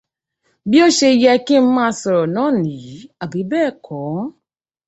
[0.69, 4.19] Bí o ṣe yẹ kí n máa sọ̀rọ̀ náà nìyí, àbí bẹ́ẹ̀ kọ́?